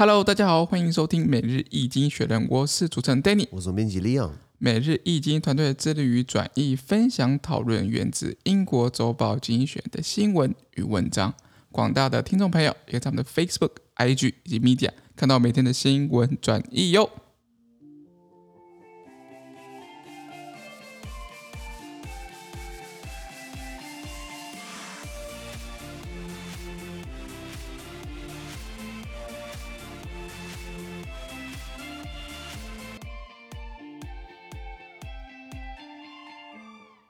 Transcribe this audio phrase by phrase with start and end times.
[0.00, 4.30] Hello，大家好，欢迎收听每日易经学人，我是主持人 Danny，我是编辑 Leon。
[4.58, 11.34] 每日易经团队致力于转译、分享、讨论源自英国周报精选的新闻与文章。
[11.72, 17.10] 广大的听众朋友也在我们的 Facebook、IG 以及 Media 看到每天的新闻转译哟。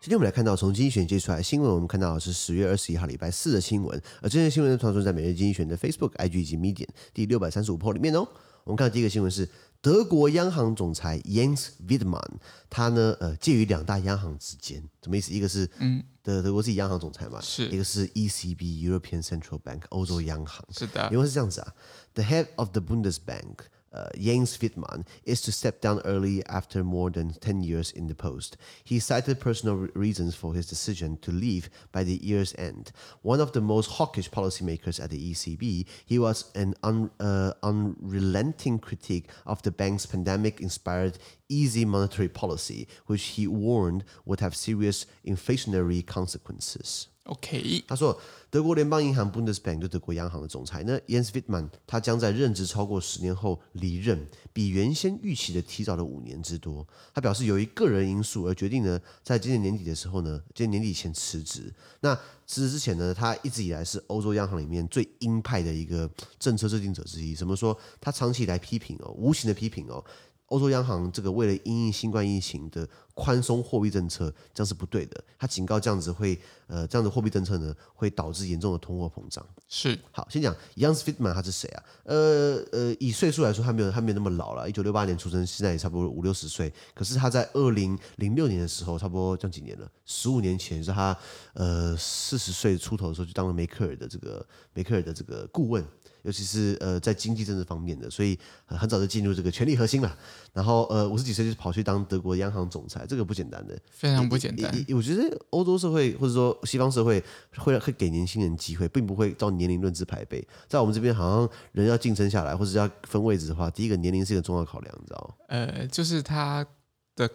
[0.09, 8.27] 今天我们来看到从经济学接出来的新闻，我们看到的是十月二十一号礼拜四的新闻，而这些新闻的，传送在每日经济学的 Facebook、IG 以及 Medium 第六百三十五铺里面哦。
[8.65, 9.47] 我们看到第一个新闻是
[9.83, 12.37] 德国央行总裁 Jens Weidmann，
[12.71, 15.31] 他呢呃介于两大央行之间，什么意思？
[15.31, 21.75] 一个是嗯德德国自己央行总裁嘛，是一个是 ECB European Central Bank 欧洲央行，是的，因为是这样子啊
[22.15, 23.57] ，The head of the Bundesbank。
[23.93, 28.57] Uh, Jens Wittmann is to step down early after more than 10 years in the post.
[28.85, 32.93] He cited personal reasons for his decision to leave by the year's end.
[33.23, 38.79] One of the most hawkish policymakers at the ECB, he was an un, uh, unrelenting
[38.79, 41.19] critic of the bank's pandemic inspired
[41.49, 47.09] easy monetary policy, which he warned would have serious inflationary consequences.
[47.29, 56.87] OK，他说，德国联邦银行 Bundesbank 就德国央行的总裁呢，Jens Wittmann，他将在任职超过十年后离任，比原先预期的提早了五年之多。
[57.13, 61.71] 他表示，由于个人因素而决定呢，在今年年底的时候呢，今年年底前辞职。
[62.01, 62.15] 那
[62.47, 67.35] 辞职之前呢，他一直以来是欧洲央行里面最鹰派的一个政策制定者之一。
[67.35, 67.79] 怎么说？
[68.01, 70.03] 他长期以来批评哦，无情的批评哦。
[70.49, 75.23] 欧洲央行这个为了因应新冠疫情的宽松货币政策，这样是不对的。
[75.39, 79.45] 他警告这样子会，呃，这样的货币政策呢，会导致严重的通货膨胀。
[79.69, 81.85] 是，好，先讲 Jens Wittmann 他是谁啊？
[82.05, 86.73] 呃呃，以岁数来说，他没有他没有那么老了，一九六八年出生，现在也差不多五六十岁。
[86.95, 91.17] 可是他在二零零六年的时候，差不多这样几年了，十五年前是他
[91.53, 95.85] 呃四十岁出头的时候，就当了梅克尔的这个梅克尔的这个顾问。
[96.23, 100.17] 尤其是呃，在经济政治方面的，所以很早就进入这个权力核心了。
[100.53, 104.73] 然后呃，五十几岁就跑去当德国央行总裁，这个不简单的，非常不简单。
[104.89, 107.23] 我觉得欧洲社会或者说西方社会
[107.57, 110.47] 会会给年轻人机会，并不会照年龄论资排辈。
[110.67, 115.45] 在我们这边，好像人要晋升下来或者要分位置的话，第一个年龄是一个重要考量，你知道吗？
[115.49, 116.67] 呃，就是他
[117.15, 117.31] 的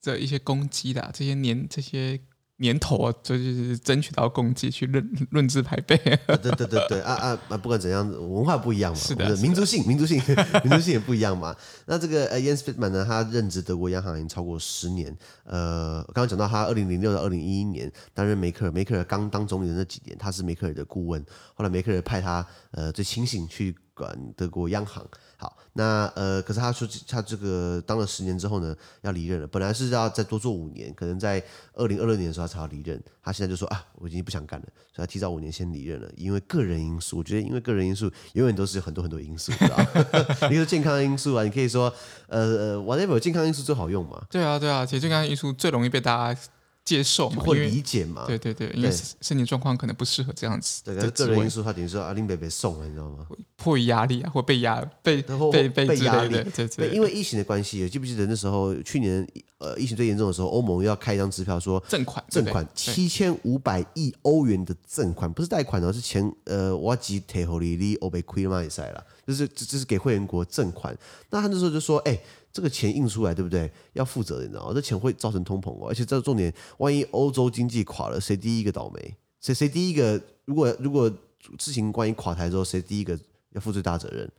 [0.00, 2.20] 这一些攻击的这些年这些。
[2.62, 5.96] 年头啊，这就是争取到功绩去论 论资排辈。
[5.98, 7.56] 对对对对啊啊啊！
[7.58, 10.22] 不管怎样，文化不一样嘛，是的，民族性民族性
[10.64, 11.54] 民族性也不一样嘛。
[11.86, 15.14] 那这个呃，Jens Wittmann 呢，他任职德国央行已经超过十年。
[15.44, 21.22] 呃，刚刚讲到他二零零六到二零一一年担任梅克尔，梅克尔刚当总理的那几年，他是梅克尔的顾问。
[21.54, 25.06] 后来梅克尔派他呃最亲信去管德国央行。
[25.36, 29.46] 好，那呃，可是他说他这个当了十年之后呢，要离任了。
[29.46, 31.42] 本来是要再多做五年，可能在
[31.74, 33.02] 二零二六年的时候他才要离任。
[33.22, 36.08] 他现在就说啊，我已经不想干了，所以他提早五年先离任了。
[36.16, 39.86] 因为个人因素，我觉得因为个人因素永远都是有很多很多因素，知道吗？
[40.50, 41.92] 一个健康因素啊，你可以说
[42.28, 44.24] 呃呃，whatever，健康因素最好用嘛。
[44.30, 46.40] 对啊，对啊，其实健康因素最容易被大家。
[46.84, 48.24] 接受或理解嘛？
[48.26, 50.82] 对对对，因为身体状况可能不适合这样子。
[50.84, 53.26] 对，个人因素，他等于说阿林北被送了，你知道吗？
[53.56, 56.42] 迫于压力啊，或被压被被被被压力。
[56.54, 59.24] 对对，因为疫情的关系，记不记得那时候去年
[59.58, 70.96] 呃疫情最严重的时候，欧盟要开一张支票说赠款赠款七千五百亿欧元的赠款，不是贷款哦，是钱呃我几提后里里欧被亏了嘛也塞了，就是这是给会员国赠款。
[71.30, 72.18] 那他那时候就说，哎。
[72.52, 73.70] 这个钱印出来，对不对？
[73.94, 74.72] 要负责的，你知道？
[74.74, 79.16] 这钱会造成通膨哦，而且这重点，万一欧洲经济垮了，谁第一个倒霉？
[79.40, 80.20] 谁谁第一个？
[80.44, 81.10] 如果如果
[81.58, 83.18] 事情万一垮台之后，谁第一个
[83.52, 84.30] 要负最大责任？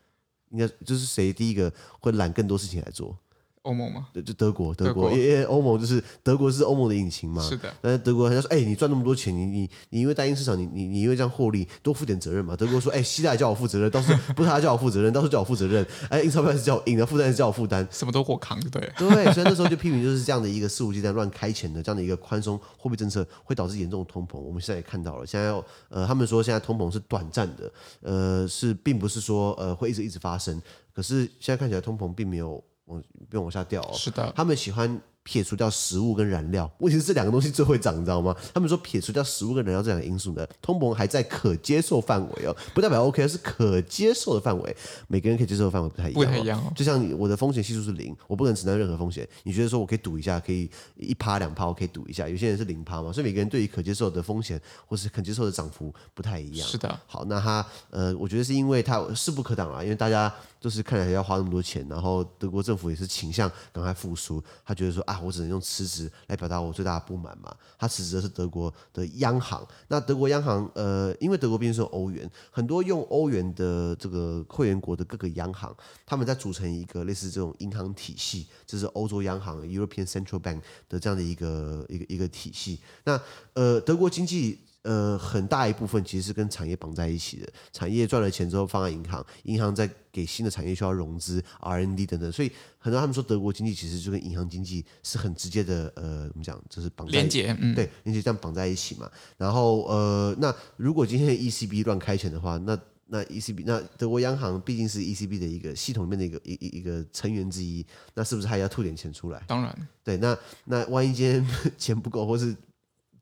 [0.52, 3.18] 应该就是谁第一个会揽更多事情来做？
[3.64, 4.08] 欧盟吗？
[4.14, 7.42] 对，就德国，德国，因为欧盟就是德国是欧盟的引擎嘛。
[7.42, 7.74] 是的。
[7.82, 12.58] 但是德国人家说，哎，你赚那么多钱，你你你因为单一市场，你你你因为这样获利，多负点责任嘛。
[12.58, 15.86] 德国说，哎，希腊叫我负责任，到时候不是他叫我负责任，到时候叫我负责任。
[16.10, 18.92] 哎，印钞票是叫我印，然后负担是叫我负担，什么都我扛，对。
[18.98, 24.38] 对，所以那时候就批评，就是这样的一个肆无忌惮乱开钱的这样的一个宽松货币政策，会导致严重的通膨。
[24.40, 25.54] 我们现在也看到了，现在
[25.88, 27.72] 呃，他们说现在通膨是短暂的，
[28.02, 30.62] 呃，是并不是说呃会一直一直发生。
[30.94, 32.62] 可是现在看起来通膨并没有。
[32.88, 33.02] 往
[33.34, 38.36] 不用往下掉哦，是的，他们喜欢撇除掉食物跟燃料，问题是这两个东西最会涨，你知道吗？
[38.54, 44.78] 他们说撇除掉食物跟燃料这两个因素呢，通膨还在可接受范围哦，不代表 OK，是可接受的范围。
[45.08, 46.72] 每个人可以接受的范围不太一样，不太一样哦。
[46.76, 49.28] 就像我的风险系数是零，我不能承担任何风险。
[49.42, 52.30] 你觉得说我可以赌一下，可以一趴两趴，我可以赌一下。
[52.30, 56.68] 有些人是零趴嘛，所以每个人对于可接受的风险或是可接受的涨幅不太一样。
[56.68, 57.00] 是的。
[57.08, 60.32] 好，那他呃，我觉得是因为他势不可挡啊，因为大家。
[60.64, 64.42] 就是看起来要花那么多钱，然后德国政府也是倾向赶快复苏。
[64.64, 67.54] 他觉得说啊，我只能用辞职来表达我最大的不满嘛。
[67.78, 69.68] 他辞职的是德国的央行。
[69.90, 75.76] 那德国央行呃，因为德国毕竟是欧元，很多用欧元的这个会员国的各个央行，
[76.06, 82.80] 他们在组成一个类似这种银行体系，就是欧洲央行 （European Central Bank） 的这样的一个一个一个体系。
[83.04, 83.20] 那
[83.52, 84.62] 呃，德国经济。
[84.84, 99.10] 呃，很大一部分其实是跟产业绑在一起的，产业赚了钱之后放在银行，银行再给新的产业需要融资、R&D 等等，所以很多他们说德国经济其实就跟银行经济是很直接的，呃，我们讲，就是绑在连接，嗯，对，连接这样绑在一起嘛。
[99.38, 102.78] 然后呃，那如果今天 ECB 乱开钱的话，那
[103.08, 109.42] 那 ECB 那德国央行毕竟是 ECB 的一个系统里面的一个一一一个成员之一，那是不是还要吐点钱出来？
[109.48, 111.48] 当然，对，那那万一今天
[111.78, 112.56] 钱不够，或是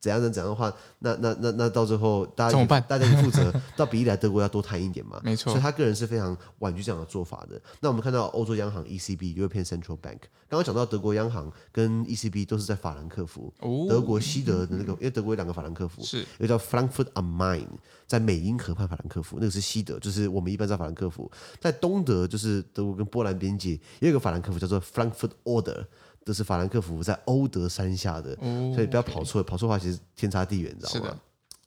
[0.01, 2.83] 怎样能怎样的话，那那那那到最后大家怎么办？
[2.89, 5.21] 大家去负责， 到比利来德国要多谈一点嘛。
[5.24, 7.62] 没错，所以他个人是非常婉拒这样的做法的。
[7.81, 17.68] 那我们看到欧洲央行 ECB European Central Bank，刚刚讲到德国央行跟 ECB 都是在法兰克福，哦、德国西德的那个，因为德国有两个法兰克福，是一个叫 Frankfurt am Main，
[18.07, 21.31] 在美英河畔法兰克福，那个是西德，就是我们一般在法兰克福。
[21.59, 25.86] 在东德就是德国跟波兰边界，也有一个法兰克福叫做 Frankfurt Oder。
[26.25, 31.19] 这是法兰克福在欧德山下的，哦、所以不要跑错，okay 跑错的话其实天差地远，你知道吗？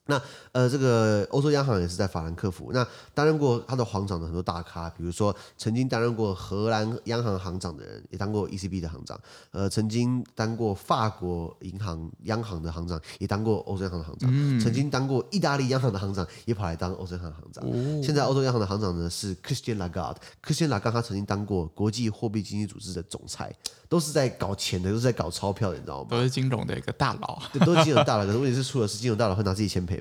[0.06, 0.20] 那
[0.52, 2.70] 呃，这个欧洲央行也是在法兰克福。
[2.72, 9.18] 那担任过他的行长的很多大咖，比如说曾经担任过荷兰央行行长的人，也当过 ECB 的行长。
[9.50, 14.30] 呃，曾经当过法国银行央行的行长，也当过欧洲央行的行长。
[14.32, 17.64] 嗯、曾经当过意大利央行的行长，也跑来当欧洲央行的行长。
[17.64, 20.16] 哦、现在欧洲央行的行长呢是 Christine Lagarde。
[20.44, 23.50] Christine Lagarde 他曾经当过国际货币基金组织的总裁，
[23.88, 26.08] 都是在搞钱的，都是在搞钞票的，你知道吗？
[26.10, 27.40] 都是金融的一个大佬。
[27.54, 28.26] 对，都是金融大佬。
[28.26, 29.94] 可是问题是，出了事，金融大佬会拿自己钱赔。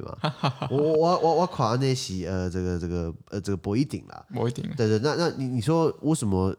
[0.69, 6.55] 我我我我夸那些呃这个这个呃这个博一顶啦，博一鼎，对对，那那你你说为什么？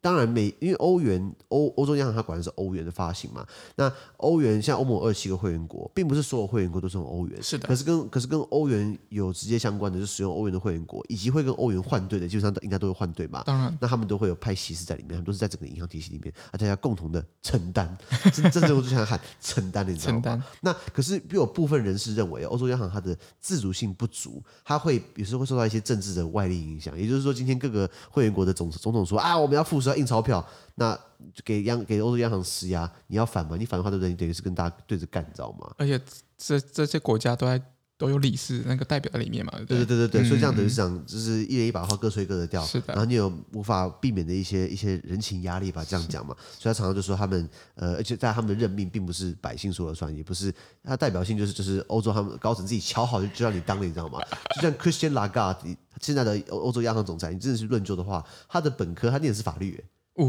[0.00, 3.46] 当然，美因为欧元欧欧洲央行它管的是欧元的发行嘛，
[3.76, 7.68] 那欧元像欧盟二十七个会员国，并不是所有会员国都是用欧元，是的。
[7.68, 13.42] 可是跟可是跟欧元有直接相关的，就是使用欧元的会员国，以及会跟欧元换兑的，基本上都应该都会换兑嘛。
[13.44, 17.96] 当然，那他们都会有派息是在里面，他们都是在整个银行体系里面，而大家共同的承担。
[18.32, 20.20] 真真正我就想喊承担，你知道吗？
[20.20, 20.42] 承担。
[20.62, 26.98] 那可是，有部分人士认为，欧洲央行它的自主性不足，它会有时候会受到一些政治的外力影响。
[26.98, 30.44] 也就是说，今天各个会员国的总总统说啊，我们要复苏，要印钞票。
[30.76, 30.94] 那
[31.34, 33.54] 就给央给欧洲央行施压，你要反吗？
[33.58, 34.08] 你反的话，对不对？
[34.08, 35.70] 你等于是跟大家对着干，你知道吗？
[35.76, 36.00] 而且
[36.38, 37.60] 这这些国家都在
[38.00, 42.64] 都有理事那个代表在里面嘛，对对对对对，嗯、所以这样等于是讲，就是一人一把话，各吹各的调。
[42.64, 42.86] 是的。
[42.94, 45.84] 然后你有无法避免的一些一些人情压力吧？
[45.86, 46.34] 这样讲嘛。
[46.58, 50.50] 所以他常常就说他们呃，而且在他们的任命并不是百姓说了算，也不是
[50.82, 54.18] 他代表性就是就是欧洲他们高层自己瞧好就就让你当了，你知道吗？
[54.56, 59.84] 就像 Christian Lagarde 现在的欧欧洲央行总裁，你真的是论究的话，他的本科他念的是法律。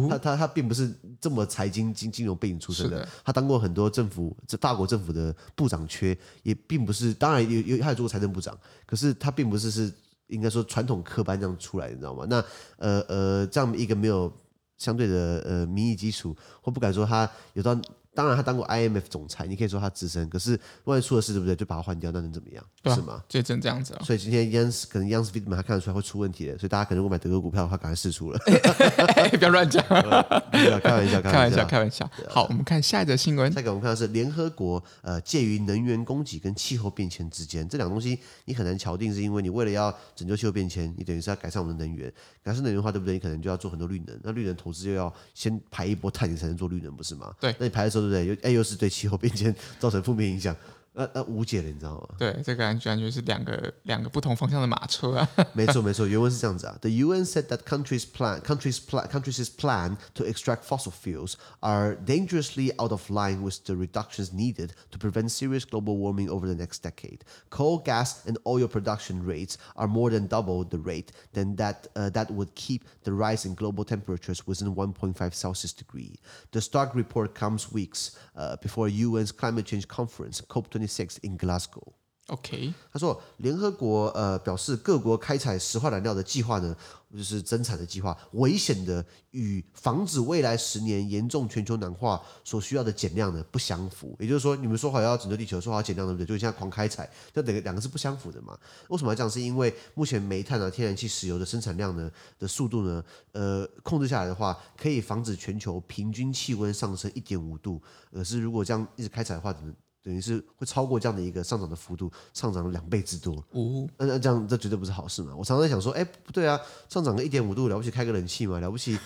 [0.09, 9.91] 他他他并不是这么财经金金融背景出身的，的他当过很多政府，这法国政府的部长缺，也并不是，当然有有他也做过财政部长，可是他并不是是
[10.27, 12.25] 应该说传统科班这样出来的，你知道吗？
[12.29, 12.43] 那
[12.77, 14.31] 呃呃这样一个没有
[14.77, 17.79] 相对的呃民意基础，或不敢说他有到。
[18.13, 20.27] 当然，他当过 IMF 总裁，你可以说他资深。
[20.29, 21.55] 可是万一出了事，对不对？
[21.55, 22.63] 就把他换掉，那能怎么样？
[22.83, 23.23] 对啊、是吗？
[23.29, 23.97] 就真这样子。
[24.03, 28.39] 所以今天 Yans 可能 Jens Wittmann 他看得出来会出问题的，所以大家可能如果买德国股票的话，赶快试出了。
[29.31, 29.81] 不要乱讲，
[30.83, 32.09] 开玩笑，开玩笑，开玩笑。
[32.27, 33.49] 好，我们看下一则新闻。
[33.53, 42.11] 下一个我们看的是联合国，呃，介于能源供给跟气候变迁之间，这两个东西你很难敲定，是因为你为了要拯救气候变迁，你等于是要改善我们的能源，
[42.43, 43.13] 改善能源的话，对不对？
[43.13, 47.33] 你可能就要做很多绿能，那绿能投资又要先排一波碳，你才能做绿能，不是吗？
[47.39, 47.55] 对。
[47.57, 48.25] 那你排的时候，对不对？
[48.25, 48.75] 又哎，又是。
[48.81, 50.55] 对气候变迁造成负面影响。
[50.94, 52.14] 呃呃，无解了，你知道吗？
[52.18, 55.28] 对，这个感觉感觉是两个两个不同方向的马车啊。
[55.52, 56.74] 没错没错，原文是这样子啊。
[56.80, 62.72] The UN said that countries plan countries plan countries' plan to extract fossil fuels are dangerously
[62.78, 66.82] out of line with the reductions needed to prevent serious global warming over the next
[66.82, 67.18] decade.
[67.50, 72.08] Coal, gas, and oil production rates are more than double the rate than that uh,
[72.08, 76.18] that would keep the rise in global temperatures within 1.5 Celsius degree.
[76.52, 80.40] The stark report comes weeks uh, before UN's climate change conference,
[80.87, 81.93] COP26 in Glasgow。
[82.27, 86.73] OK，他说，联合国呃表示，各国开采石化燃料的计划呢，
[87.11, 94.15] 就是增产的计划，危险的与防止未来十年严重全球暖化所需要的减量呢不相符。
[94.17, 96.25] 也就是说，你们说好要拯救地球，说好要减量，对不对？
[96.25, 98.57] 就现在狂开采，这两个两个是不相符的嘛？
[98.87, 99.29] 为什么要这样？
[99.29, 102.09] 是因为目前煤炭啊、天然气、石油的生产量呢
[102.39, 107.81] 的速度呢，呃，控制下来的话，可以防止全球平均气温上升一点五度。
[108.13, 113.35] 可是如果这样一直开采的话，等等于是会超过这样的一个上涨的幅度，上涨了两倍之多。
[113.51, 115.35] 哦，那那这样这绝对不是好事嘛？
[115.35, 118.97] 我常常在想说，哎，不对啊，上涨个一点五度，了不起开个冷气嘛，了不起，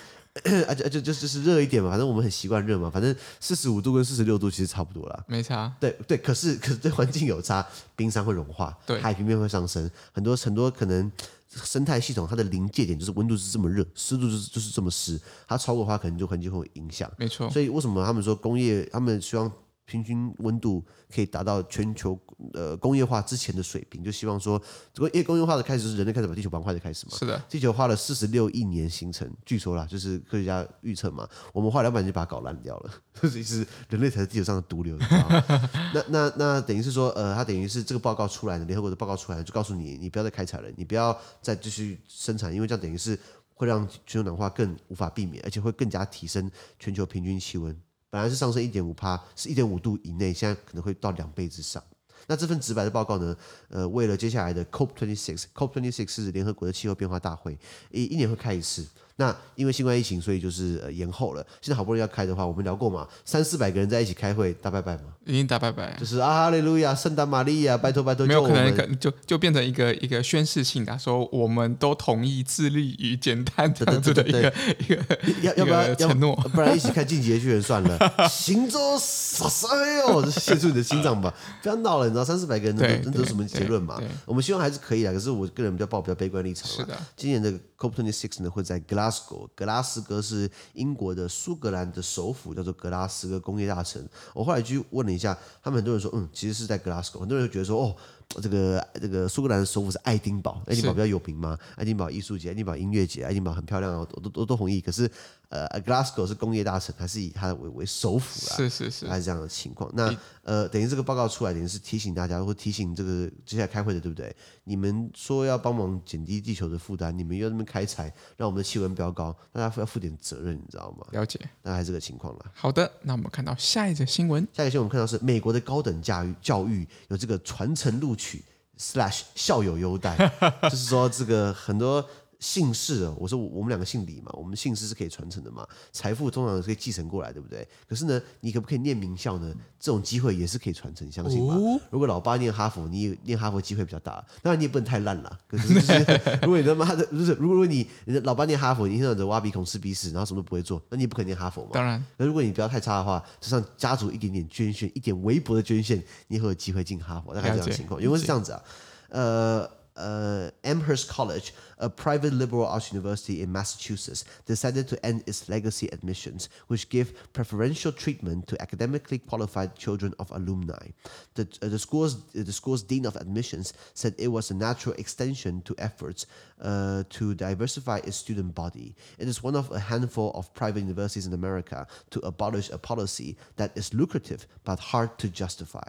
[0.67, 5.73] 而且而且就就是热一点嘛，反正我们很习惯热嘛，反正四十五度跟四十六度其实差不多啦，没差。
[5.81, 11.11] 对对，可是可是对环境有差，冰山会融化，对，海平面会上升，很多很多可能
[11.49, 17.11] 生态系统它的临界点就是温度是这么热，湿度就是就是这么湿，它超过的话可能就环境会有影响。
[17.17, 19.51] 没错，所以为什么他们说工业，他们希望。
[19.85, 22.19] 平均温度可以达到全球
[22.53, 24.61] 呃工业化之前的水平，就希望说，
[24.93, 27.15] 这个业工业化的开始是人类开始把地球玩坏的开始嘛？
[27.17, 32.91] 是的，地球花了四十六亿年形成，据说啦，就是科学家预测嘛，我们花两百年就把它搞烂掉了，
[33.29, 35.43] 其实人类才是地球上的毒瘤，你知道吗？
[35.93, 43.17] 那那那等于是说，呃，它等于是这个报告出来的，联合国的报告出来就告诉你，你不要再开采了，你不要再继续生产，因为这样等于是
[43.53, 46.49] 会让全球暖化更无法避免，而且会更加提升
[46.79, 47.79] 全球平均气温。
[48.15, 51.83] 本来是上升一点五趴，是一点五度以内，现在可能会到两倍之上。
[52.27, 53.35] 那这份直白的报告呢？
[53.67, 57.59] 呃，为了接下来的 COP twenty six，COP twenty six 是联合国的气候变化大会，
[57.91, 58.87] 一一年会开一次。
[59.17, 61.45] 那因为新冠疫情，所以就是呃延后了。
[61.61, 74.97] 现在好不容易要开的话，我们聊过嘛，三四百个人在一起开会，大拜拜嘛，已经大拜拜，就是啊哈利路亚，圣诞玛利亚，拜托拜托，没有可能就就变成一个一个宣誓性的，说我们都同意致力于简单这样子的一个一个
[75.41, 77.97] 要要不要承诺，不然一起看进击的巨人算了。
[78.29, 84.01] 行走撒撒嘿哦，献出你的心脏吧，不要闹了，你知道三四百个人能得什么结论嘛？
[84.25, 86.67] 我们希望还是可以的，可是我个人比较抱比较悲观立场。
[86.69, 88.77] 是的，今年的 COP twenty six 呢会在
[89.09, 94.03] Glasgow，格拉斯哥是英国的苏格兰的首府，叫做格拉斯哥工业大城。
[94.33, 97.19] 我后来去问了一下，他们很多人说，嗯，其实是在格拉斯哥。
[97.19, 97.95] 很多人觉得说，哦。
[98.41, 104.81] 这个这个苏格兰的首府是爱丁堡，爱丁堡比较有名嘛，爱丁堡艺术节、爱丁堡音乐节、爱丁堡很漂亮我，都都都同意。
[104.81, 105.09] 可是，
[105.49, 108.57] 呃，Glasgow 是工业大城，还是以它为为首府啊？
[108.57, 109.89] 是是是，还是这样的情况。
[109.93, 114.35] 那呃，等于这个报告出来，等于是提醒大家，或提醒这个接下来开会的，对不对？
[114.63, 121.05] 你们说要帮忙减低地球的负担，你们又在那边开采，让我们的气温飙高，大家要负点责任，你知道吗？
[121.11, 122.45] 了解，大概这个情况了。
[122.53, 128.43] 好的，那我们看到下一则新闻，下一个新闻我们看到是美国的高等教育教育有这个传承录取。
[128.77, 130.17] slash 校友优待，
[130.63, 132.05] 就是说这个很多。
[132.39, 137.67] 姓氏哦，我说我们两个姓李嘛，我们姓氏是可以传承的嘛，财富通常是可以继承过来，对不对？
[137.87, 139.53] 可是呢，你可不可以念名校呢？
[139.79, 141.55] 这种机会也是可以传承，相信吧？
[141.89, 145.39] 如果老爸念哈佛，你念哈佛机会比较大，当然你也不能太烂了。
[145.47, 145.93] 可是，就是
[146.41, 147.87] 如果你他妈的，就是如果你
[148.23, 151.71] 老爸念哈佛，你现在挖鼻孔吃鼻屎，然后什么都不会做，那你也不可能念哈佛嘛。
[151.73, 158.01] 当然，那如果你不要太差的话，就像家族一点点捐献，一点微薄的捐献，你会有机会进哈佛，大概这样的情况。
[158.01, 158.61] 因为是这样子啊，
[159.09, 159.84] 呃。
[159.95, 166.49] Uh, Amherst College, a private liberal arts university in Massachusetts, decided to end its legacy admissions,
[166.67, 170.87] which give preferential treatment to academically qualified children of alumni.
[171.35, 175.61] The, uh, the, school's, the school's dean of admissions said it was a natural extension
[175.63, 176.25] to efforts
[176.61, 178.95] uh, to diversify its student body.
[179.19, 183.37] It is one of a handful of private universities in America to abolish a policy
[183.57, 185.87] that is lucrative but hard to justify.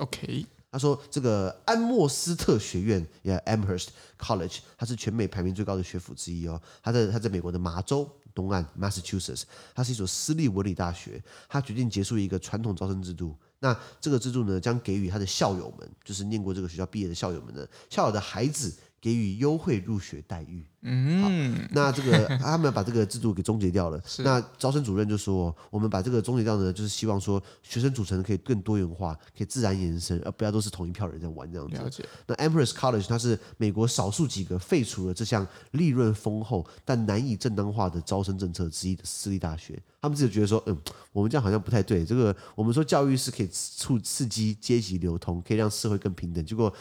[0.00, 0.46] Okay.
[0.70, 6.60] 他说：“这个安默斯特学院，yeah, Amherst College，它是全美排名最高的学府之一哦。
[6.82, 9.44] 他在他在美国的麻州东岸，Massachusetts，
[9.74, 11.22] 它是一所私立文理大学。
[11.48, 13.34] 他决定结束一个传统招生制度。
[13.60, 24.02] 那这个制度呢，将给予他的校友们，就是念过这个学校毕业的校友们呢，校友的孩子。”给予优惠入学待遇，嗯，好那这个 他们把这个制度给终结掉了。
[24.18, 39.80] 那招生主任就说：“我们把这个终结掉呢，就是希望说学生组成可以更多元化，可以自然延伸，而不要都是同一票人在玩这样子。”那 Amherst College 它是美国少数几个废除了这项利润丰厚但难以正当化的招生政策之一的私立大学。
[40.02, 40.76] 他们自己觉得说：“嗯，
[41.12, 42.04] 我们这样好像不太对。
[42.04, 46.44] 这个我们说教育是可以促刺激阶级流通，可以让社会更平等。
[46.44, 46.74] 结果。”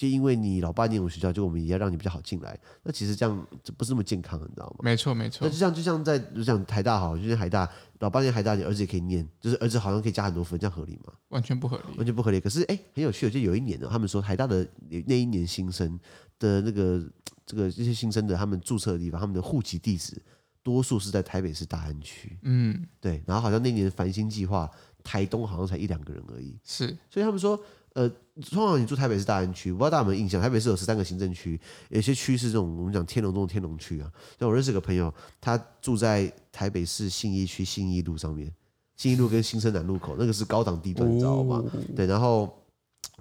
[0.00, 2.58] 就因为你老爸念我们学校，就我们也要让你比较好进来。
[2.82, 4.76] 那其实这样这不是那么健康，你知道吗？
[4.82, 5.46] 没错，没错。
[5.46, 11.12] 那就像就像在就像台大好，就像台大老爸念台大，你儿子也可以念，就是儿子好像可以加很多分，这样合理吗？
[11.28, 12.40] 完全不合理，完全不合理。
[12.40, 14.66] 可是哎，很有趣的，就有一年呢，他们说台大的
[15.06, 16.00] 那一年新生
[16.38, 17.06] 的那个
[17.44, 20.16] 这个这些新生的他们注册的地方，他们的户籍地址
[20.62, 22.38] 多数是在台北市大安区。
[22.40, 23.22] 嗯，对。
[23.26, 24.66] 然后好像那年繁星计划，
[25.04, 26.58] 台东好像才一两个人而已。
[26.64, 27.62] 是，所以他们说。
[27.94, 28.08] 呃，
[28.50, 34.10] 通常你住台北市大安区，我不知道大家有没有印象，台北市有十三个行政区，有些区是这种我们讲天龙中的天龙区啊。
[34.38, 38.52] 像我认识个朋友，他住在台北市信义区信义路上面，
[38.96, 41.64] 信义路跟新生南路口那个是高档地段，你知道吗？
[41.96, 42.56] 对，然后。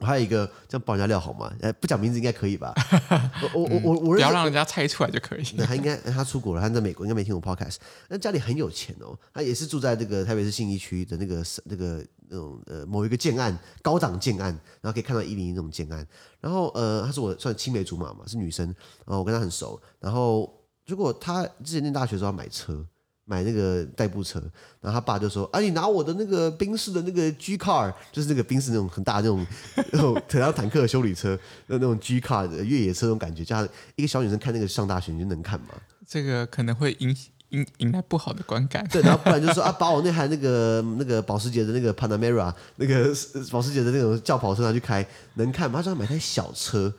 [0.09, 1.53] 我还有一个这样爆人家料好吗？
[1.61, 2.73] 哎，不讲名字应该可以吧？
[3.53, 5.43] 我我我我不要让人家猜出来就可以。
[5.55, 7.75] 那他应该他出国了，他在美国应该没听过 podcast。
[8.07, 14.47] 那家里很有钱哦，他也是住在这个台北市信义区的那个那个那种呃某一个建案高档建案，
[14.81, 16.03] 然后可以看到一零一那种建案。
[16.41, 18.65] 然后呃，他是我算青梅竹马嘛，是女生，
[19.05, 19.79] 然后我跟她很熟。
[19.99, 20.51] 然后
[20.87, 22.83] 如果他之前念大学的时候要买车。
[23.29, 24.39] 买那个代步车，
[24.81, 29.45] 然后他爸就说：“啊，你拿我的那个宾士的那个 G car，就是那个宾士那种很大的那种
[29.91, 33.63] 那种很像坦克的修理车，那那种 G car 的越野车那种感觉，叫
[33.95, 35.67] 一个小女生看那个上大学你就能看吗？
[36.07, 37.15] 这个可能会引
[37.50, 38.83] 引引来不好的观感。
[38.88, 43.15] 对，然后不然就说啊，把我那台那个那个保时捷的那个 Panamera，那个
[43.51, 45.77] 保时捷的那种轿跑车拿去开，能看吗？
[45.77, 46.91] 他说他买台小车。”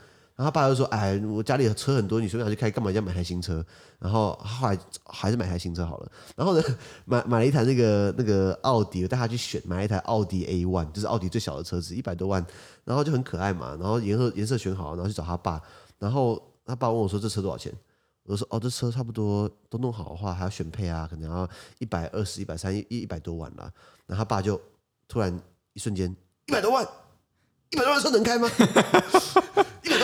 [0.45, 3.65] 他爸就说：“哎，我家里的车很多，你随便拿去开，干嘛要买台新车？”
[3.99, 6.13] 然后后来还是买台新车好了。
[6.37, 6.63] 然后呢，
[7.05, 12.45] 买买了一台那个那个奥迪，带他去选，买了一台奥迪 A1，就是奥迪最小的车子，一百多万，
[12.85, 13.77] 然后就很可爱嘛。
[13.81, 15.61] 然后颜色颜色选好，然后去找他爸。
[15.99, 17.73] 然后他爸问我说：“这车多少钱？”
[18.25, 23.71] 我说：“哦，这车差不多都弄好的话，还要选配啊，可能要一百二十一百三一一百多万了。”
[24.07, 24.61] 然后他爸就
[25.09, 25.39] 突然
[25.75, 26.15] 一瞬间
[26.47, 26.87] 一百多万，
[27.71, 28.49] 一百多万车能开吗？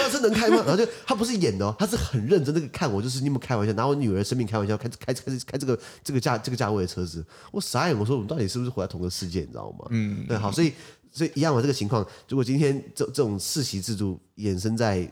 [0.09, 0.57] 车能开吗？
[0.67, 9.87] 然后就他不是演的哦，他是很认真的看我，就是你们开玩笑，拿我女儿生命开玩笑，开开开开这个这个价这个价位的车子，我傻眼，我说我们到底是不是活在同个世界，你知道吗？
[9.91, 10.73] 嗯，对，好，所以
[11.11, 15.11] 所以一样嘛，这个情况，如果今天这这种世袭制度衍生在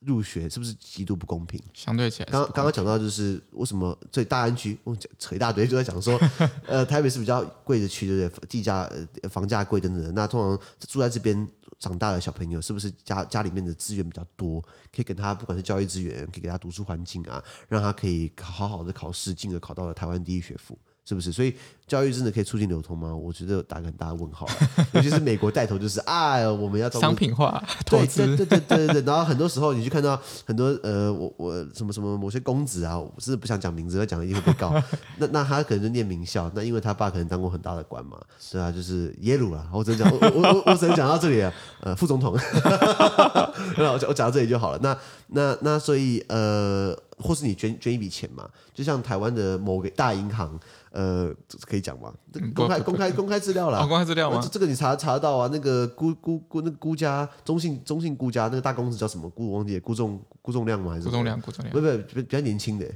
[0.00, 1.60] 入学，是不是极度不公平？
[1.74, 6.20] 相对起来，刚刚刚讲到就是为什么所以大安区，我扯一大堆，就在讲说，
[6.66, 8.46] 呃，台北是比较贵的区，对不对？
[8.48, 8.82] 地价、
[9.22, 11.48] 呃房价贵等等，那通常住在这边。
[11.78, 14.60] 长大的小朋友是不是家家里面的资源比较多，
[14.92, 20.78] 可以给他不管是教育资源，可以给他读书环境啊，让他可以好好的考试，进而考到了台湾第一学府。
[21.08, 21.30] 是不是？
[21.30, 21.54] 所以
[21.86, 23.14] 教育真的可以促进流通吗？
[23.14, 24.46] 我觉得打个很大的问号。
[24.92, 29.02] 尤其是美国带头，就是 啊，我们要商品化投资，对对对对对对。
[29.02, 34.74] 然后很多时候你去看到很多呃，我我什么什么某些公子啊，我是不想讲名字，要讲了一定会被告。
[35.18, 39.68] 那那他可能就念名校，那因为他爸可能当过很大的官嘛，是啊，就是耶鲁啊。
[39.72, 41.52] 我只能讲，我我我我只能讲到这里啊。
[41.82, 42.36] 呃，副总统，
[43.78, 44.78] 那我我讲到这里就好了。
[44.82, 44.98] 那
[45.28, 50.58] 那那所以呃，或是你捐捐一笔钱嘛，就像台湾的某个大银行。
[50.92, 51.30] 呃，
[51.66, 52.10] 可以讲吗？
[52.54, 54.48] 公开公开 公开资料啦，公开资料吗？
[54.50, 55.46] 这个你查查得到啊。
[55.52, 59.28] 那个估估估那个估家中信中信估家那个大公子叫什么？
[59.28, 60.92] 辜忘记估重估重量吗？
[60.92, 61.38] 还是估重量？
[61.42, 61.72] 估重量？
[61.74, 62.90] 不不比比较年轻的。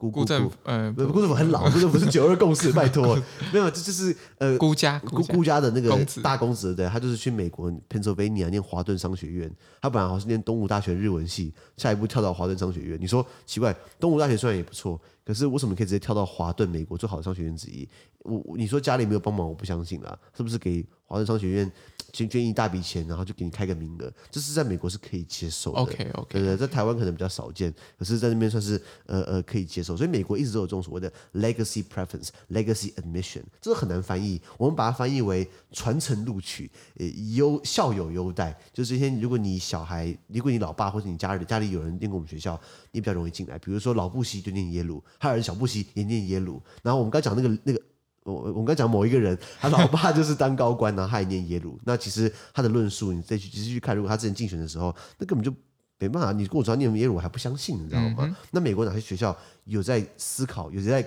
[0.00, 3.14] 辜辜政府，呃，辜政府很老，姑政府是九二共识， 拜托，
[3.52, 12.98] 没有，这就是呃，姑家姑姑家的那个大公子，对，他就是去美国 Pennsylvania 念华顿商学院，他本来好像是念东吴大学日文系，下一步跳到华顿商学院。
[12.98, 17.86] 你说奇怪，东吴大学虽然也不错，可是为什么可以直接跳到华顿美国最好的商学院之一？
[18.20, 21.70] 我你说家里没有帮忙，我不相信啦，是不是给华顿商学院？
[22.12, 25.78] 捐捐一大笔钱，然后就给你开个名额，这是在美国是可以接受的。
[25.78, 29.96] OK OK，对对，在台湾可能比较少见，可是在那边算是呃呃可以接受。
[29.96, 36.68] 所以美国一直都有这种所谓的 legacy preference、legacy admission，这个很难翻译，我们把它翻译为传承录取，
[36.98, 38.58] 呃优校友优待。
[38.72, 43.56] 就是这些，如果你小孩，如果你老爸或者你家里家里有人念过我们学校，你比较容易进来。
[43.60, 46.60] 比如说老布希就念耶鲁，还有人小布希也念耶鲁。
[46.82, 47.80] 然后我们刚讲那个那个。
[48.24, 51.78] 我我刚讲某一个人，他老爸就是当高官，然后他也念耶鲁。
[51.84, 55.50] 那其实他的论述，你再去仔细去看，如果他之前竞选的时候，那根本就
[55.98, 56.30] 没办法。
[56.32, 58.18] 你跟我说他念耶鲁，我还不相信，你知道吗？
[58.20, 61.00] 嗯、那美国哪些学校有在思考，有在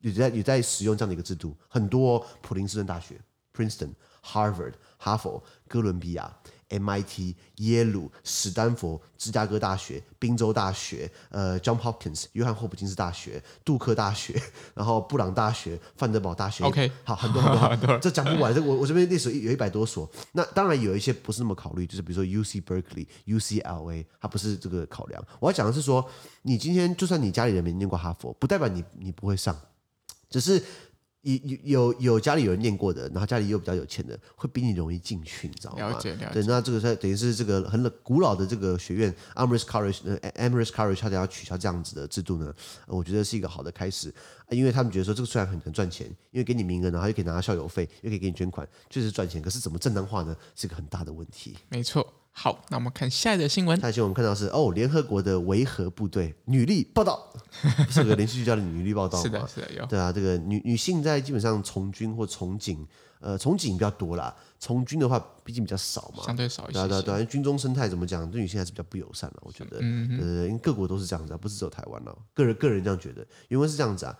[0.00, 1.56] 有在有在使用这样的一个制度？
[1.68, 3.20] 很多、哦，普林斯顿大学、
[3.56, 3.90] Princeton、
[4.24, 6.32] Harvard、哈佛、哥伦比亚。
[6.78, 14.40] MIT、耶鲁、史丹佛、芝加哥大学、宾州大学、呃，John Hopkins、约翰霍普金斯大学、杜克大学，
[14.74, 16.64] 然后布朗大学、范德堡大学。
[16.64, 18.54] OK，好，很多很多，很多 这讲不完。
[18.54, 20.10] 这我我这边历史有一百多所。
[20.32, 25.22] 那当然有一些不是那么考虑，就是比如说 UC Berkeley、UCLA，它不是这个考量。
[25.40, 26.08] 我要讲的是说，
[26.42, 29.56] 你今天就算你家里人没念过哈佛，不代表你你不会上，
[30.30, 30.62] 只是。
[31.22, 35.88] 有有有家里有人念过的，然后家里又比较有钱的，会比你容易进去，你知道吗？
[35.88, 36.30] 了解了解。
[36.32, 42.52] 对，那这个是等于是这个很古老的这个学院 College，呃，Amherst College，他要取消这样子的制度呢，
[42.86, 44.12] 我觉得是一个好的开始，
[44.50, 50.36] 因为他们觉得说这个虽然很很赚钱，因为给你名额，然后又可以拿到校友费，又可以给你捐款，确实赚钱，可是怎么正当化呢？
[50.56, 51.56] 是一个很大的问题。
[51.68, 52.12] 没错。
[52.34, 53.78] 好，那我们看下一个新闻。
[53.78, 57.30] 下一个新闻我们看到是哦，联合国的维和部队女力报道，
[57.90, 59.84] 是有个连续剧叫的女力报道是的，是的，有。
[59.86, 62.86] 对啊，这个女女性在基本上从军或从警，
[63.20, 66.80] 呃，从警比较多啦，从军的话毕竟比较少嘛，相对少一些。
[66.88, 69.76] 对对对，军中生态怎么讲，对女性还是比较不友善的，我觉得。
[69.82, 70.18] 嗯嗯。
[70.20, 72.16] 呃，因为各国都是这样子，不是只有台湾了。
[72.32, 74.16] 个人个人这样觉得，原文是这样子啊。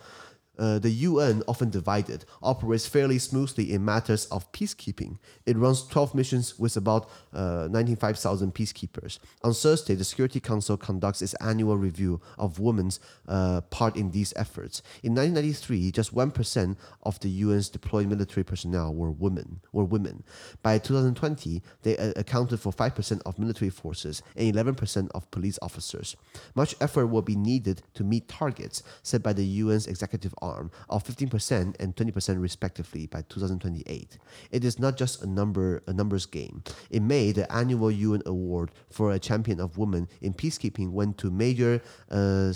[0.58, 5.18] Uh, the UN, often divided, operates fairly smoothly in matters of peacekeeping.
[5.46, 9.18] It runs 12 missions with about uh, 95,000 peacekeepers.
[9.42, 14.34] On Thursday, the Security Council conducts its annual review of women's uh, part in these
[14.36, 14.82] efforts.
[15.02, 19.60] In 1993, just 1% of the UN's deployed military personnel were women.
[19.72, 20.22] Were women.
[20.62, 26.14] By 2020, they uh, accounted for 5% of military forces and 11% of police officers.
[26.54, 31.04] Much effort will be needed to meet targets set by the UN's executive arm of
[31.04, 34.18] 15% and 20% respectively by 2028.
[34.50, 36.62] It is not just a number a numbers game.
[36.90, 41.30] In May, the annual UN award for a champion of women in peacekeeping went to
[41.30, 42.52] Major uh,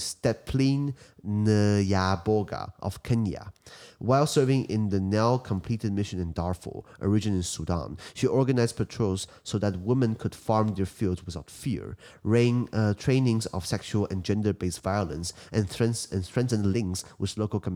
[1.26, 3.52] Nyaboga of Kenya.
[3.98, 8.76] While serving in the now completed mission in Darfur, a region in Sudan, she organized
[8.76, 14.06] patrols so that women could farm their fields without fear, ran uh, trainings of sexual
[14.10, 17.75] and gender-based violence, and, strength, and strengthened links with local communities.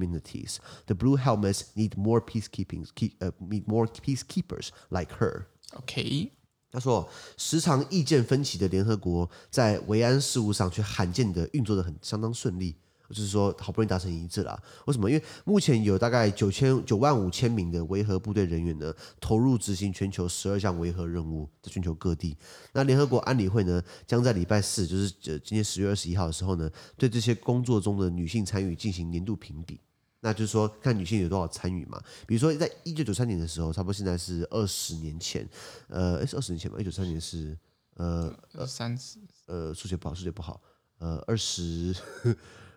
[0.87, 5.47] The Blue Helmets need more peacekeeping, keep, uh, need more peacekeepers like her.
[5.73, 6.31] Okay.
[6.73, 12.77] 他说：“时常意见分歧的联合国，在维安事务上却罕见的运作得很相当顺利。”
[13.11, 14.63] 就是说，好不容易达成一致了。
[14.87, 15.11] 为什么？
[15.11, 22.37] 因为目前有大概九千九万五千名的维和部队人员呢，投入执行全球十二项维和任务，在全球各地。
[22.73, 29.81] 那联合国安理会呢，将在礼拜四，就是呃今天十月二十一号的时候呢，对这些工作中的女性参与进行年度评比。
[30.21, 32.01] 那就是说，看女性有多少参与嘛。
[32.27, 35.49] 比如说，在一九九三年的时候，差不多现在是二十年前，
[35.89, 36.77] 呃，是二十年前吧？
[36.79, 37.57] 一九九三年是
[37.95, 38.35] 呃
[38.67, 40.61] 三十，呃，数学不好，数学不好，
[40.99, 41.95] 呃，二十。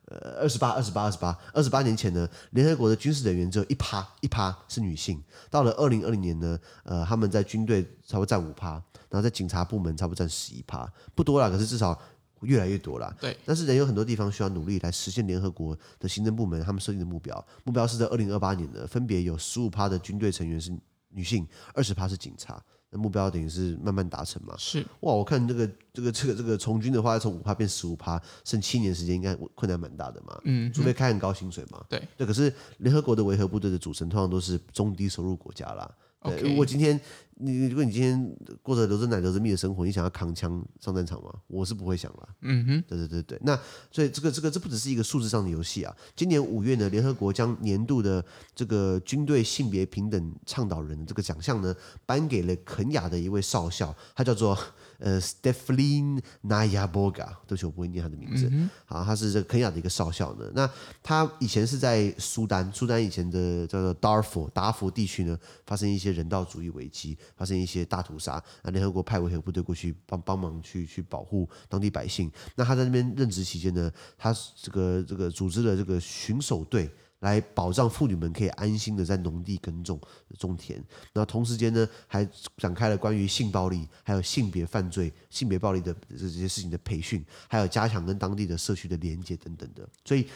[0.08, 5.24] 呃，二十八，二十八，二十八，二十八年前呢，联合国的军事人员只有一趴，一趴是女性。
[5.50, 8.72] 到了二零二零年呢，呃，他们在军队差不多占五趴，
[9.10, 11.98] 然后在警察部门差不多占十一趴，不多啦，可是至少
[12.46, 13.16] 越来越多啦。
[13.20, 20.72] 对，但是人有很多地方需要努力来实现联合国的行政部门他们设定的目标，目标是在二零二八年呢，分别有十五趴的军队成员是
[21.10, 22.64] 女性，二十趴是警察。
[22.96, 24.54] 那目标等于是慢慢达成嘛？
[24.56, 30.40] 是哇，我看这个这个这个这个从军的话，从五趴变十五趴，剩七年时间，应该困难蛮大的嘛。
[30.44, 31.84] 嗯，除非开很高薪水嘛。
[31.90, 35.92] 对对，可是联合国的维和部队的组成通常都是中低收入国家啦。
[36.24, 37.00] 对.如果今天
[37.36, 41.34] 你如果你今天过着流着奶流着蜜的生活，你想要扛枪上战场吗？
[41.48, 42.30] 我是不会想了。
[42.42, 43.40] 嗯哼，对对对对。
[43.44, 43.60] 那
[43.92, 45.96] 所以这个这个这不只是一个数字上的游戏啊。
[46.16, 48.24] 今年五月呢，联合国将年度的
[48.56, 54.58] 这个军队性别平等倡导人的这个奖项呢，颁给了肯雅的一位少校，他叫做。
[55.04, 58.48] 呃，Stephen Nyaboga，对不起，我不会念他的名字。
[58.50, 60.50] 嗯、好，他是这个肯亚的一个少校呢。
[60.56, 60.70] 那
[61.04, 68.42] 他以前是在苏丹，苏丹以前的叫做 Darfur 达福地区呢，发生一些人道主义危机，发生一些大屠杀。
[68.62, 72.32] 那联合国派维和部队过去帮帮忙去去保护当地百姓。
[72.56, 76.90] 那他在那边任职期间呢，他这个这个组织了这个巡守队。
[77.24, 80.00] 来保障妇女们可以安心的在农地耕种
[80.38, 80.84] 种田，
[81.14, 89.88] 那同时间呢，还展开了关于性暴力、还有性别犯罪、性别暴力的这些事情的培训，还有加强跟当地的社区的连接等等的。
[90.04, 90.28] 所以，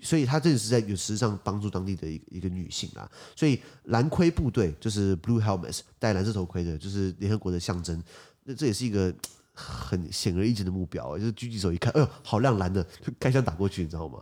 [0.00, 3.10] 所以他这是在有实质上帮助当地的一一个女性啦。
[3.34, 8.02] 所以蓝盔部队就是 Blue Helmets 戴蓝色头盔的，就是联合国的象征。
[8.44, 9.14] 那这也是一个。
[9.60, 14.18] 很显而易见的目标，就是狙击手一看，哎呦，好亮蓝的，就开枪打过去，你知道吗？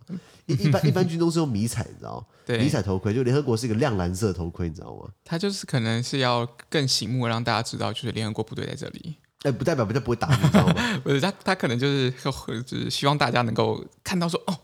[0.47, 2.57] 一一般一般军中是用迷彩，你知道吗？
[2.59, 5.09] 迷彩头盔，就联合国是一个亮蓝色头盔，你知道吗？
[5.25, 9.17] 他就是可能是要更醒目，让大家知道，就是联合国部队在这里。
[9.43, 10.75] 哎，不代表不就不会打，你知道吗？
[11.05, 12.11] 不是，他他可能就是
[12.67, 14.59] 就是希望大家能够看到说，哦。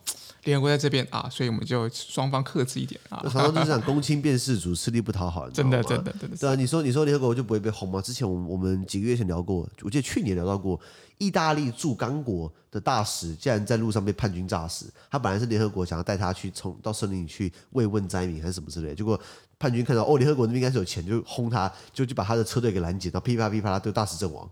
[0.45, 3.21] 联合国在这边啊，所以我们就双方克制一点啊。
[3.31, 6.37] 常常就是讲公卿变世主，吃力不讨好，真的真的真的。
[6.37, 8.01] 对啊，你说你说联合国就不会被轰吗？
[8.01, 10.79] 之前我们我们几个月前聊过，我记得去年聊到过，
[11.19, 14.93] 意大利驻刚果的大使竟然在路上被叛军炸死。
[15.11, 19.19] 他本来是联合国想要带他去从到森林里去慰问灾民还是什么之类，结果
[19.59, 24.49] 叛军看到哦，联合国那边应该是有钱，就轰他，就就把他的车队给拦截，然后噼啪噼啪他对大使阵亡，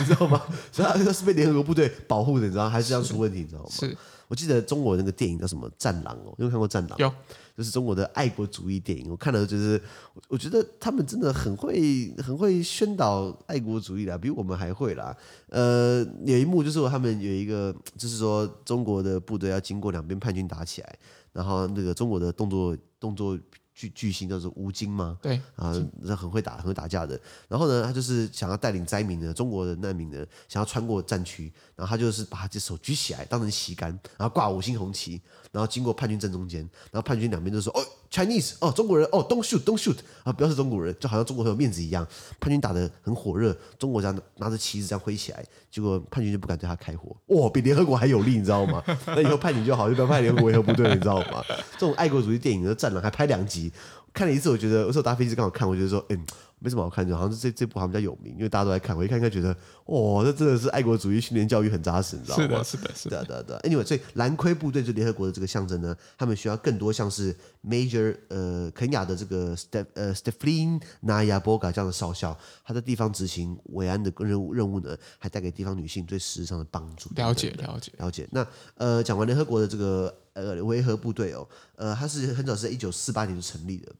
[0.00, 0.42] 你知道吗？
[0.72, 3.68] 所以他是被联合国部队保护的，你知道还是这样出问题，你知道吗？
[3.70, 3.96] 是。
[4.28, 6.98] 我记得中国那个电影叫什么《战狼》哦，你有看过《战狼》？
[7.00, 7.12] 有，
[7.56, 9.10] 就是中国的爱国主义电影。
[9.10, 9.80] 我看了就是，
[10.28, 15.16] 我觉得他们真的很会、很会宣导爱国主义啦，比我们还会啦。
[15.48, 20.98] 呃，有一幕就是他们有一个，就是说中国的部队要经过两边叛军打起来，
[21.32, 23.38] 然后那个中国的动作动作
[23.78, 27.18] 巨巨星叫做吴京嘛，对啊，那很会打，很会打架的。
[27.46, 42.06] 然后呢，他就是想要带领灾民呢，中国的难民呢，想要穿过战区，然后他就是把他这手举起来当成旗杆，然后挂五星红旗，然后经过叛军正中间，然后叛军两边就说：“哦，Chinese，哦，中国人，哦，Don't shoot，Don't shoot，啊，不要是中国人，就好像中国很有面子一样。”
[42.40, 47.16] 叛军打得很火热，中国这样拿着旗子这样挥起来，结果叛军就不敢对他开火。
[47.26, 48.82] 哇，比联合国还有力，你知道吗？
[49.06, 51.44] 那以后派你就好，就不要派联合国维和部队，你知道吗？
[51.72, 53.72] 这种爱国主义电影的战狼还拍两集，
[54.18, 56.26] 看了一次，我觉得有时候搭飞机刚好看，我觉得说，嗯。
[56.60, 58.96] 没什么好看的，好像是这这部好像比较有名，因为大家都在看。
[58.96, 62.44] 我一看，一看觉得，哇，这真的是爱国主义训练教育很扎实，你知道吗？
[62.44, 63.70] 是的，是的，是的，对对对。
[63.70, 67.32] Anyway，所以蓝盔部队就联合国的这个象征呢，他们需要更多像是
[67.64, 77.08] Major 呃肯亚的这个 Step 呃 Stephen Nyaboga 这样的少校，他在地方执行维安的任务任务呢，还带给地方女性最实质上的帮助。
[77.14, 78.26] 了解，了解，了解。
[78.32, 83.92] 那呃，讲完联合国的这个呃维和部队哦，呃，它是很早是在一九四八年就成立的。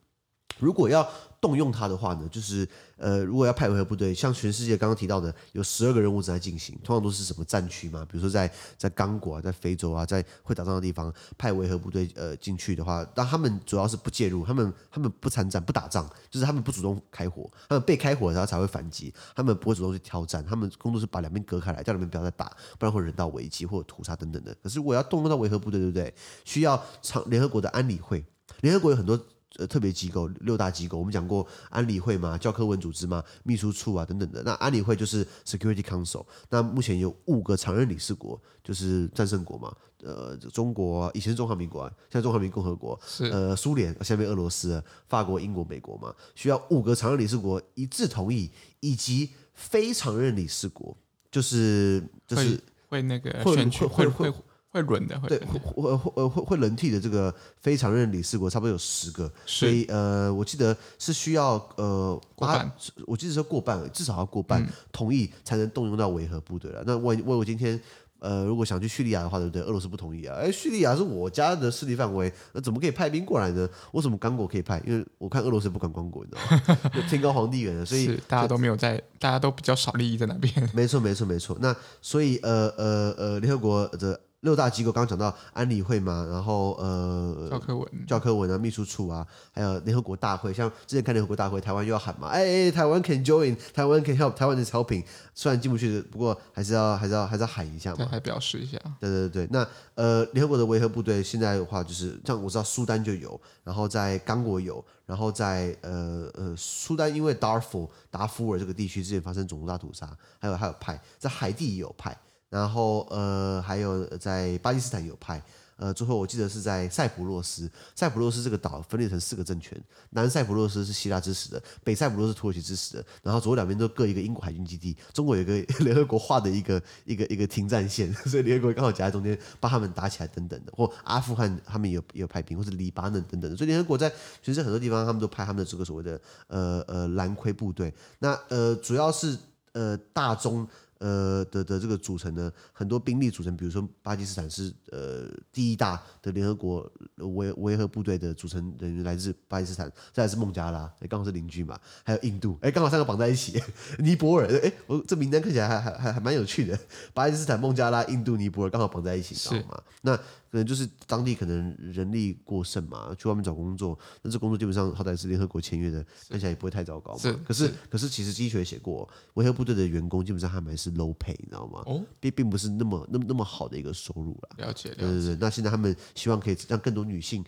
[0.59, 1.09] 如果要
[1.41, 8.05] 动用它的话呢，就是呃，如果要派维和部队，像全世界刚刚提到的，有十二个任务正在进行，通常都是什么战区嘛？
[8.11, 22.47] 比如说在在刚果啊，在非洲啊，在会打仗的地方派维和部队呃进去的话，但他们主要是不介入，他们他们不参战不打仗，就是他们不主动开火，他们被开火的时候才会反击，他们不会主动去挑战，他们工作是把两边隔开来，叫两边不要再打，
[22.81, 24.53] 不然会人道危机或者屠杀等等的。
[24.61, 26.13] 可是我要动用到维和部队，对不对？
[26.45, 28.25] 需要常联合国的安理会，
[28.63, 29.17] 联合国有很多。
[29.59, 34.41] 呃，特别机构六大机构，我们讲过安理会嘛，教科文组织嘛，秘书处啊等等的。
[34.45, 36.25] 那安理会就是 Security Council。
[36.49, 50.97] 那目前有五个常任理事国，就是战胜国嘛，呃，中国以前是中华民国，现在中华人民共和国，是呃苏联，下面俄罗斯、法国、英国、美国嘛，需要五个常任理事国一致同意，以及非常任理事国，
[51.33, 54.07] 就是就是会，那个会会。
[54.07, 62.71] 会会会轮的，会对，会会会会轮替的这个非常任理事国差不多有十个，所以呃，我记得是需要呃过半，
[63.07, 66.85] 我记得是过半，至少要过半同意才能动用到维和部队了。
[66.87, 67.81] 那我我我今天
[68.19, 69.63] 呃，如果想去叙利亚的话，对不对？
[69.63, 73.67] 俄罗斯不同意啊，哎，叙利亚是我家的势力范围，那怎么可以派兵过来呢？
[73.93, 74.83] 为什么刚果可以派？
[74.87, 77.03] 因为我看俄罗斯不敢刚果，你知道吗？
[77.09, 80.53] 天高皇帝远的，所以大家都没有在，大家都比较少利益在那边。
[80.75, 81.57] 没错，没错，没错。
[81.61, 84.21] 那所以呃呃呃，联合国的。
[84.41, 98.79] 六大机构刚刚讲到安理会嘛，然后呃，教科文、教科文啊，秘书处啊，还有联合国大会，像之前看联合国大会，台湾又要喊嘛，哎哎，台湾 can join，台湾 can help，台湾的 helping，虽然进不去，不过还是要还是要还是要喊一下嘛，还表示一下。
[99.01, 112.17] 对对对，那呃，联合国的维和部队现在的话，就是像我知道苏丹就有，然后在刚果有，然后在呃呃苏丹，因为达尔富达夫尔这个地区之前发生种族大屠杀，还有还有派在海地也有派。
[112.49, 115.43] 然后呃，还有在巴基斯坦有派，
[115.77, 119.79] 呃，最后我记得是在塞浦路斯，塞浦路斯这个岛分裂成四个政权，
[120.11, 134.09] 南塞浦路斯是希腊支持的，北塞浦路斯是土耳其支持的，然后左右两边都各一个英国海军基地，中国有一个 联合国画的一个一个一个停战线， 所以联合国刚好夹在中间，帮他们打起来等等的，或阿富汗他们也有也有派兵，或是黎巴嫩等等的，所以联合国在
[134.43, 139.37] 全世界很多地方他们都派他们的这个所谓的呃呃蓝盔部队，那呃主要是
[139.73, 140.67] 呃大中。
[140.99, 153.63] 呃的的这个组成呢，很多兵力组成，比如说巴基斯坦是呃第一大的联合国维维和部队的组成人员来自巴基斯坦，再来是孟加拉，刚好是邻居嘛，还有印度，哎，刚好三个绑在一起，
[153.99, 156.79] 尼泊尔，哎，我这名单看起来还还还还蛮有趣的，
[157.15, 159.83] 巴基斯坦、孟加拉、印度、尼泊尔刚好绑在一起，知道吗？
[160.03, 160.19] 那。
[160.51, 167.19] 可能就是当地可能人力过剩嘛，去外面找工作，那这工作基本上好歹是联合国签约的，看起来也不会太糟糕嘛。
[167.19, 171.83] 是，可是，是可是其实经济学写过，维和部队的员工基本上还蛮是 low pay，你知道吗？
[171.87, 174.67] 哦，并并不是那么那么那么好的一个收入啦。
[174.67, 175.01] 了解，了解。
[175.03, 177.45] 对对对，那现在他们希望可以让更多女性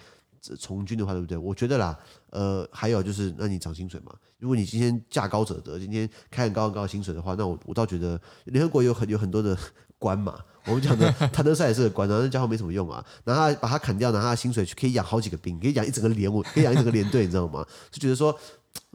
[0.58, 1.36] 从军的话，对不对？
[1.38, 1.98] 我觉得啦，
[2.30, 4.14] 呃，还有就是让你涨薪水嘛。
[4.38, 9.56] 如果你今天价高者得，今天开很高很高的薪水的话，那我我倒觉得联合国有很有很多的
[9.98, 10.38] 官嘛。
[10.66, 17.66] 我们讲的谭德赛也是个官，然后那家伙没什么用啊，然后他把他砍掉，拿他的薪水去可以养好几个兵，可以养一整个连，我 可以养一整个连队，你知道吗？
[17.90, 18.36] 就觉得说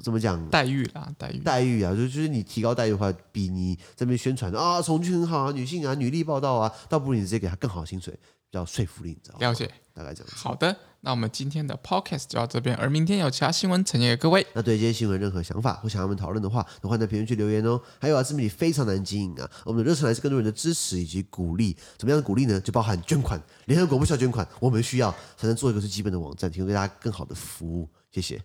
[0.04, 8.18] 怎么讲待遇啦，待遇待遇啊，就就是你提高待遇的话，比你这边宣传啊，从军很好啊，女性啊，女力报道啊，倒不如你直接给他更好的薪水。
[8.48, 9.40] 比较说服力，你知道吗？
[9.42, 10.36] 了解，大概这样子。
[10.38, 10.74] 好的，
[11.06, 14.46] 那我们今天的 podcast 就到这边，而明天有其他新闻呈现给各位。
[14.54, 17.80] 那对这些新闻任何想法或想要我们讨论的话，都欢迎在评论区留言哦。
[18.00, 21.78] 还有啊，自媒体非常难经营啊，我们的热忱来自更多人的支持以及鼓励。
[21.98, 22.60] 怎么样的鼓励呢？
[22.60, 23.40] 就包含捐款。
[23.66, 27.88] 联合国不需要捐款，我们需要才能做一个最基本的网站，提供给大家更好的服务。
[28.12, 28.42] 谢谢。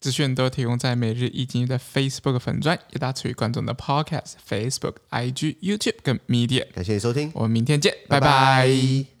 [0.00, 6.66] 资讯都提供在每日一经济的 Facebook 粉专，也大家参与观众的 Podcast、Facebook、IG、YouTube 跟 Media。
[6.72, 8.26] 感谢你收听，我们明天见，拜拜。
[8.26, 9.19] 拜拜。